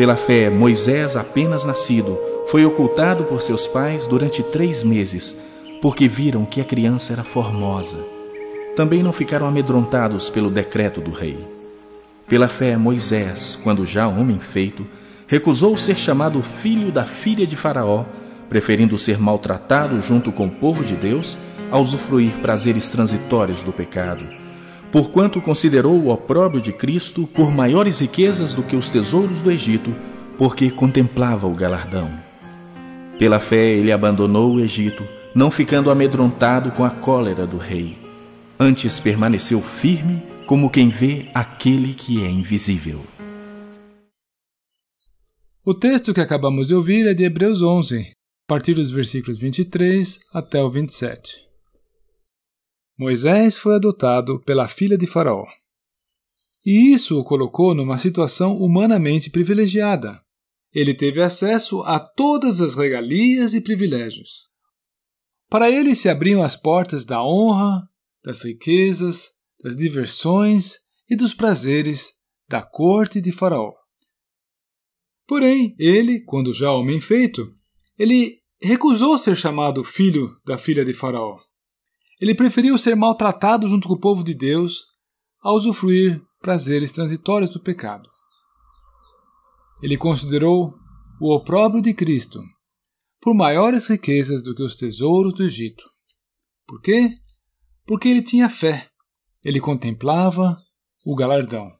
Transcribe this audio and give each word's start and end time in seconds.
Pela 0.00 0.16
fé, 0.16 0.48
Moisés, 0.48 1.14
apenas 1.14 1.66
nascido, 1.66 2.18
foi 2.46 2.64
ocultado 2.64 3.24
por 3.24 3.42
seus 3.42 3.68
pais 3.68 4.06
durante 4.06 4.42
três 4.42 4.82
meses, 4.82 5.36
porque 5.82 6.08
viram 6.08 6.46
que 6.46 6.58
a 6.58 6.64
criança 6.64 7.12
era 7.12 7.22
formosa. 7.22 7.98
Também 8.74 9.02
não 9.02 9.12
ficaram 9.12 9.46
amedrontados 9.46 10.30
pelo 10.30 10.48
decreto 10.48 11.02
do 11.02 11.10
rei. 11.10 11.46
Pela 12.26 12.48
fé, 12.48 12.78
Moisés, 12.78 13.58
quando 13.62 13.84
já 13.84 14.08
homem 14.08 14.38
feito, 14.38 14.86
recusou 15.26 15.76
ser 15.76 15.98
chamado 15.98 16.42
filho 16.42 16.90
da 16.90 17.04
filha 17.04 17.46
de 17.46 17.54
Faraó, 17.54 18.06
preferindo 18.48 18.96
ser 18.96 19.20
maltratado 19.20 20.00
junto 20.00 20.32
com 20.32 20.46
o 20.46 20.50
povo 20.50 20.82
de 20.82 20.96
Deus 20.96 21.38
a 21.70 21.78
usufruir 21.78 22.32
prazeres 22.40 22.88
transitórios 22.88 23.62
do 23.62 23.70
pecado, 23.70 24.26
porquanto 24.92 25.40
considerou 25.40 25.94
o 25.94 26.10
opróbrio 26.10 26.60
de 26.60 26.72
Cristo 26.72 27.26
por 27.26 27.50
maiores 27.50 28.00
riquezas 28.00 28.54
do 28.54 28.62
que 28.62 28.76
os 28.76 28.90
tesouros 28.90 29.40
do 29.40 29.50
Egito, 29.50 29.94
porque 30.36 30.70
contemplava 30.70 31.46
o 31.46 31.54
galardão. 31.54 32.10
Pela 33.18 33.38
fé 33.38 33.70
ele 33.70 33.92
abandonou 33.92 34.54
o 34.54 34.60
Egito, 34.60 35.06
não 35.34 35.50
ficando 35.50 35.90
amedrontado 35.90 36.72
com 36.72 36.84
a 36.84 36.90
cólera 36.90 37.46
do 37.46 37.56
rei. 37.56 37.98
Antes 38.58 38.98
permaneceu 38.98 39.60
firme 39.60 40.22
como 40.46 40.70
quem 40.70 40.88
vê 40.88 41.28
aquele 41.34 41.94
que 41.94 42.24
é 42.24 42.28
invisível. 42.28 43.00
O 45.64 45.74
texto 45.74 46.12
que 46.12 46.20
acabamos 46.20 46.66
de 46.66 46.74
ouvir 46.74 47.06
é 47.06 47.14
de 47.14 47.22
Hebreus 47.22 47.62
11, 47.62 48.00
a 48.00 48.12
partir 48.48 48.74
dos 48.74 48.90
versículos 48.90 49.38
23 49.38 50.18
até 50.34 50.62
o 50.62 50.70
27. 50.70 51.49
Moisés 53.00 53.56
foi 53.56 53.76
adotado 53.76 54.38
pela 54.40 54.68
filha 54.68 54.98
de 54.98 55.06
Faraó. 55.06 55.46
E 56.62 56.92
isso 56.92 57.18
o 57.18 57.24
colocou 57.24 57.74
numa 57.74 57.96
situação 57.96 58.58
humanamente 58.58 59.30
privilegiada. 59.30 60.20
Ele 60.70 60.92
teve 60.92 61.22
acesso 61.22 61.80
a 61.80 61.98
todas 61.98 62.60
as 62.60 62.74
regalias 62.74 63.54
e 63.54 63.60
privilégios. 63.62 64.50
Para 65.48 65.70
ele 65.70 65.94
se 65.94 66.10
abriam 66.10 66.42
as 66.42 66.56
portas 66.56 67.06
da 67.06 67.24
honra, 67.24 67.82
das 68.22 68.44
riquezas, 68.44 69.30
das 69.64 69.74
diversões 69.74 70.74
e 71.08 71.16
dos 71.16 71.32
prazeres 71.32 72.10
da 72.50 72.60
corte 72.60 73.18
de 73.18 73.32
Faraó. 73.32 73.72
Porém, 75.26 75.74
ele, 75.78 76.20
quando 76.20 76.52
já 76.52 76.70
homem 76.70 77.00
feito, 77.00 77.50
ele 77.98 78.42
recusou 78.62 79.18
ser 79.18 79.38
chamado 79.38 79.82
filho 79.82 80.36
da 80.44 80.58
filha 80.58 80.84
de 80.84 80.92
Faraó. 80.92 81.38
Ele 82.20 82.34
preferiu 82.34 82.76
ser 82.76 82.94
maltratado 82.94 83.66
junto 83.66 83.88
com 83.88 83.94
o 83.94 84.00
povo 84.00 84.22
de 84.22 84.34
Deus 84.34 84.84
a 85.42 85.52
usufruir 85.52 86.22
prazeres 86.40 86.92
transitórios 86.92 87.50
do 87.50 87.60
pecado. 87.60 88.08
Ele 89.82 89.96
considerou 89.96 90.74
o 91.20 91.34
opróbrio 91.34 91.82
de 91.82 91.94
Cristo 91.94 92.40
por 93.20 93.34
maiores 93.34 93.88
riquezas 93.88 94.42
do 94.42 94.54
que 94.54 94.62
os 94.62 94.76
tesouros 94.76 95.34
do 95.34 95.42
Egito. 95.42 95.84
Por 96.66 96.80
quê? 96.80 97.14
Porque 97.86 98.08
ele 98.08 98.22
tinha 98.22 98.48
fé. 98.48 98.88
Ele 99.42 99.60
contemplava 99.60 100.56
o 101.04 101.16
galardão. 101.16 101.70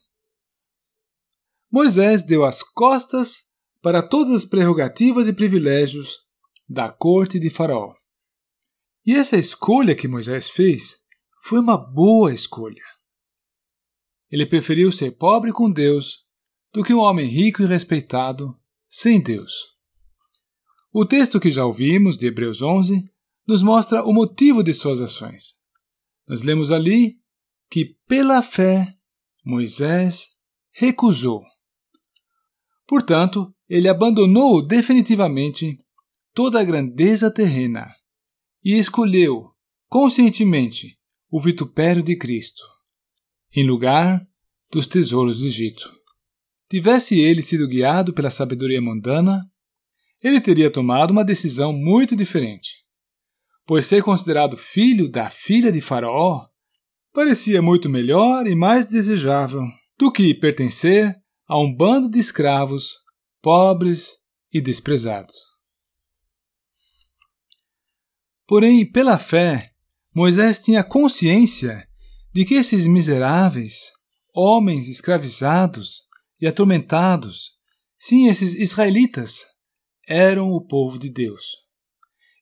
Moisés 1.70 2.22
deu 2.22 2.44
as 2.44 2.62
costas 2.62 3.42
para 3.82 4.02
todas 4.02 4.32
as 4.32 4.44
prerrogativas 4.44 5.28
e 5.28 5.32
privilégios 5.32 6.18
da 6.68 6.90
corte 6.90 7.38
de 7.38 7.48
Faraó. 7.48 7.99
E 9.06 9.14
essa 9.14 9.36
escolha 9.36 9.94
que 9.94 10.08
Moisés 10.08 10.48
fez 10.48 10.98
foi 11.42 11.60
uma 11.60 11.76
boa 11.76 12.32
escolha. 12.32 12.82
Ele 14.30 14.46
preferiu 14.46 14.92
ser 14.92 15.12
pobre 15.12 15.52
com 15.52 15.70
Deus 15.70 16.26
do 16.72 16.84
que 16.84 16.94
um 16.94 16.98
homem 17.00 17.26
rico 17.26 17.62
e 17.62 17.66
respeitado 17.66 18.54
sem 18.86 19.20
Deus. 19.20 19.52
O 20.92 21.04
texto 21.04 21.40
que 21.40 21.50
já 21.50 21.64
ouvimos, 21.64 22.16
de 22.16 22.26
Hebreus 22.26 22.62
11, 22.62 23.04
nos 23.46 23.62
mostra 23.62 24.04
o 24.04 24.12
motivo 24.12 24.62
de 24.62 24.72
suas 24.72 25.00
ações. 25.00 25.54
Nós 26.28 26.42
lemos 26.42 26.70
ali 26.70 27.16
que, 27.68 27.96
pela 28.06 28.42
fé, 28.42 28.96
Moisés 29.44 30.28
recusou 30.72 31.42
Portanto, 32.90 33.54
ele 33.68 33.88
abandonou 33.88 34.60
definitivamente 34.60 35.78
toda 36.34 36.60
a 36.60 36.64
grandeza 36.64 37.30
terrena 37.30 37.86
e 38.62 38.76
escolheu 38.76 39.50
conscientemente 39.88 40.98
o 41.30 41.40
vitupério 41.40 42.02
de 42.02 42.16
Cristo, 42.16 42.62
em 43.54 43.66
lugar 43.66 44.20
dos 44.70 44.86
tesouros 44.86 45.40
do 45.40 45.46
Egito. 45.46 45.90
Tivesse 46.68 47.18
ele 47.18 47.42
sido 47.42 47.66
guiado 47.66 48.12
pela 48.12 48.30
sabedoria 48.30 48.80
mundana, 48.80 49.44
ele 50.22 50.40
teria 50.40 50.70
tomado 50.70 51.10
uma 51.10 51.24
decisão 51.24 51.72
muito 51.72 52.14
diferente, 52.14 52.84
pois 53.66 53.86
ser 53.86 54.02
considerado 54.02 54.56
filho 54.56 55.08
da 55.08 55.30
filha 55.30 55.72
de 55.72 55.80
Faraó 55.80 56.46
parecia 57.12 57.60
muito 57.60 57.88
melhor 57.88 58.46
e 58.46 58.54
mais 58.54 58.88
desejável 58.88 59.64
do 59.98 60.12
que 60.12 60.34
pertencer 60.34 61.14
a 61.46 61.58
um 61.58 61.74
bando 61.74 62.08
de 62.08 62.18
escravos, 62.18 62.98
pobres 63.42 64.18
e 64.52 64.60
desprezados. 64.60 65.49
Porém, 68.50 68.84
pela 68.84 69.16
fé, 69.16 69.70
Moisés 70.12 70.58
tinha 70.58 70.82
consciência 70.82 71.86
de 72.34 72.44
que 72.44 72.54
esses 72.54 72.84
miseráveis, 72.84 73.92
homens 74.34 74.88
escravizados 74.88 76.02
e 76.40 76.48
atormentados, 76.48 77.52
sim, 77.96 78.26
esses 78.26 78.54
israelitas, 78.54 79.44
eram 80.04 80.50
o 80.50 80.60
povo 80.60 80.98
de 80.98 81.08
Deus. 81.08 81.44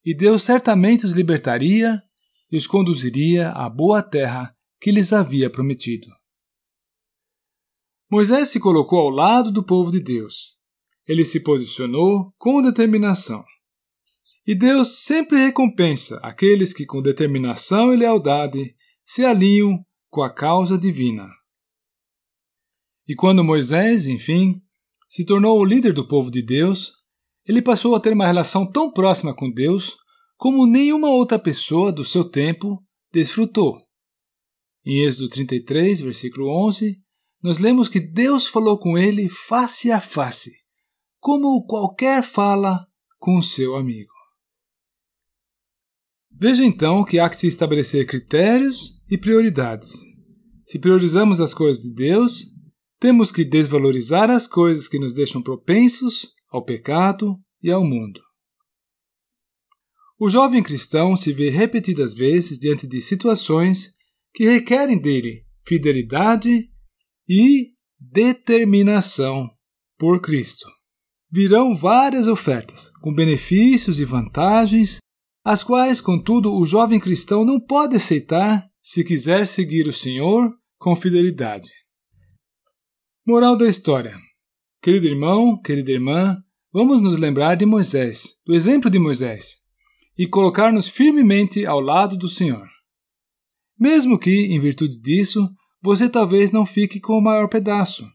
E 0.03 0.17
Deus 0.17 0.45
certamente 0.45 1.05
os 1.05 1.13
libertaria 1.13 2.03
e 2.51 2.57
os 2.57 2.67
conduziria 2.67 3.51
à 3.51 3.69
boa 3.69 4.03
terra 4.03 4.57
que 4.81 4.91
lhes 4.91 5.13
havia 5.13 5.51
prometido. 5.51 6.09
Moisés 8.11 8.49
se 8.49 8.59
colocou 8.59 9.01
ao 9.01 9.11
lado 9.11 9.53
do 9.53 9.63
povo 9.63 9.91
de 9.91 10.01
Deus. 10.01 10.57
Ele 11.07 11.23
se 11.23 11.41
posicionou 11.41 12.29
com 12.39 12.63
determinação. 12.63 13.45
E 14.49 14.55
Deus 14.55 15.05
sempre 15.05 15.37
recompensa 15.37 16.19
aqueles 16.23 16.73
que, 16.73 16.87
com 16.87 17.03
determinação 17.03 17.93
e 17.93 17.99
lealdade, 17.99 18.75
se 19.05 19.23
alinham 19.23 19.85
com 20.09 20.23
a 20.23 20.33
causa 20.33 20.79
divina. 20.79 21.29
E 23.07 23.15
quando 23.15 23.45
Moisés, 23.45 24.07
enfim, 24.07 24.55
se 25.07 25.27
tornou 25.27 25.61
o 25.61 25.65
líder 25.67 25.93
do 25.93 26.09
povo 26.09 26.31
de 26.31 26.41
Deus, 26.41 26.93
ele 27.47 27.61
passou 27.61 27.95
a 27.95 28.01
ter 28.01 28.15
uma 28.15 28.27
relação 28.27 28.65
tão 28.65 28.91
próxima 28.91 29.35
com 29.35 29.51
Deus 29.51 29.95
como 30.39 30.67
nenhuma 30.67 31.11
outra 31.11 31.39
pessoa 31.39 31.93
do 31.93 32.03
seu 32.03 32.25
tempo 32.25 32.83
desfrutou. 33.13 33.77
Em 34.83 35.05
Êxodo 35.05 35.29
33, 35.29 36.01
versículo 36.01 36.49
11, 36.69 36.97
nós 37.43 37.59
lemos 37.59 37.87
que 37.87 38.01
Deus 38.01 38.49
falou 38.49 38.79
com 38.79 38.97
ele 38.97 39.29
face 39.29 39.93
a 39.93 40.01
face, 40.01 40.53
como 41.21 41.67
qualquer 41.67 42.23
fala 42.23 42.87
com 43.19 43.43
seu 43.43 43.77
amigo. 43.77 44.18
Veja 46.41 46.65
então 46.65 47.05
que 47.05 47.19
há 47.19 47.29
que 47.29 47.37
se 47.37 47.49
estabelecer 47.49 48.07
critérios 48.07 49.01
e 49.11 49.19
prioridades. 49.19 50.05
Se 50.67 50.79
priorizamos 50.79 51.41
as 51.41 51.53
coisas 51.53 51.83
de 51.83 51.93
Deus, 51.93 52.45
temos 53.01 53.33
que 53.33 53.45
desvalorizar 53.45 54.31
as 54.31 54.47
coisas 54.47 54.87
que 54.87 54.99
nos 54.99 55.15
deixam 55.15 55.43
propensos 55.43 56.29
ao 56.51 56.65
pecado 56.65 57.37
e 57.63 57.71
ao 57.71 57.85
mundo. 57.85 58.21
O 60.21 60.29
jovem 60.29 60.63
cristão 60.63 61.17
se 61.17 61.33
vê 61.33 61.49
repetidas 61.49 62.13
vezes 62.13 62.59
diante 62.59 62.87
de 62.87 63.01
situações 63.01 63.93
que 64.33 64.45
requerem 64.45 64.99
dele 64.99 65.45
fidelidade 65.67 66.71
e 67.29 67.73
determinação 68.01 69.51
por 69.99 70.21
Cristo. 70.21 70.67
Virão 71.31 71.75
várias 71.77 72.27
ofertas, 72.27 72.91
com 73.03 73.15
benefícios 73.15 74.01
e 74.01 74.05
vantagens, 74.05 74.99
as 75.51 75.65
quais, 75.65 75.99
contudo, 75.99 76.55
o 76.55 76.67
jovem 76.67 77.01
cristão 77.01 77.43
não 77.43 77.59
pode 77.59 77.97
aceitar 77.97 78.69
se 78.83 79.03
quiser 79.03 79.47
seguir 79.47 79.89
o 79.89 79.93
Senhor 79.95 80.55
com 80.77 80.95
fidelidade. 80.95 81.71
Moral 83.27 83.57
da 83.57 83.67
história: 83.67 84.15
Querido 84.83 85.07
irmão, 85.07 85.59
querida 85.59 85.91
irmã, 85.91 86.37
vamos 86.71 87.01
nos 87.01 87.19
lembrar 87.19 87.55
de 87.55 87.65
Moisés, 87.65 88.35
do 88.45 88.55
exemplo 88.55 88.91
de 88.91 88.99
Moisés, 88.99 89.57
e 90.19 90.27
colocar-nos 90.27 90.87
firmemente 90.87 91.65
ao 91.65 91.81
lado 91.81 92.15
do 92.15 92.29
Senhor. 92.29 92.69
Mesmo 93.81 94.19
que, 94.19 94.53
em 94.53 94.61
virtude 94.61 95.01
disso, 95.01 95.49
você 95.81 96.11
talvez 96.11 96.53
não 96.53 96.67
fique 96.67 97.01
com 97.01 97.15
o 97.15 97.23
maior 97.23 97.49
pedaço. 97.49 98.07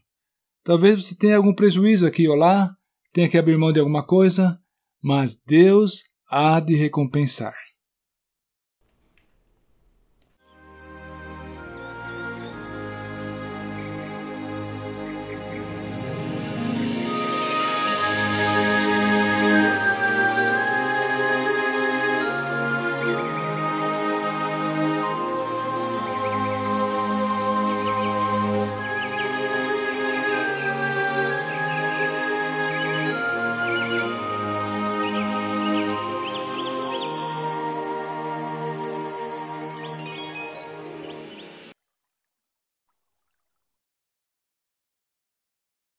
Talvez 0.62 1.04
você 1.04 1.16
tenha 1.16 1.36
algum 1.36 1.52
prejuízo 1.52 2.06
aqui 2.06 2.28
ou 2.28 2.36
lá, 2.36 2.70
tenha 3.12 3.28
que 3.28 3.36
abrir 3.36 3.58
mão 3.58 3.72
de 3.72 3.80
alguma 3.80 4.06
coisa, 4.06 4.56
mas 5.02 5.34
Deus 5.44 6.13
há 6.34 6.58
de 6.58 6.76
recompensar. 6.76 7.54